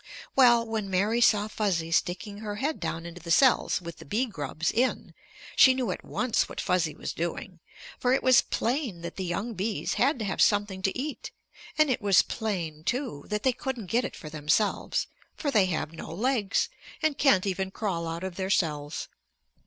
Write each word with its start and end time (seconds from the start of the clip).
Well, 0.35 0.65
when 0.65 0.89
Mary 0.89 1.21
saw 1.21 1.47
Fuzzy 1.47 1.91
sticking 1.91 2.39
her 2.39 2.55
head 2.55 2.79
down 2.79 3.05
into 3.05 3.21
the 3.21 3.29
cells 3.29 3.79
with 3.81 3.97
the 3.97 4.03
bee 4.05 4.25
grubs 4.25 4.71
in, 4.71 5.13
she 5.55 5.75
knew 5.75 5.91
at 5.91 6.03
once 6.03 6.49
what 6.49 6.59
Fuzzy 6.59 6.95
was 6.95 7.13
doing. 7.13 7.59
For 7.99 8.11
it 8.11 8.23
was 8.23 8.41
plain 8.41 9.01
that 9.01 9.15
the 9.15 9.23
young 9.23 9.53
bees 9.53 9.93
had 10.01 10.17
to 10.17 10.25
have 10.25 10.41
something 10.41 10.81
to 10.81 10.97
eat 10.99 11.29
and 11.77 11.91
it 11.91 12.01
was 12.01 12.23
plain, 12.23 12.83
too, 12.83 13.25
that 13.27 13.43
they 13.43 13.53
couldn't 13.53 13.91
get 13.91 14.03
it 14.03 14.15
for 14.15 14.27
themselves, 14.31 15.05
for 15.35 15.51
they 15.51 15.67
have 15.67 15.93
no 15.93 16.11
legs, 16.11 16.67
and 17.03 17.15
can't 17.15 17.45
even 17.45 17.69
crawl 17.69 18.07
out 18.07 18.23
of 18.23 18.37
their 18.37 18.49
cells. 18.49 19.07